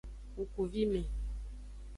[0.39, 1.01] Ngkuvime.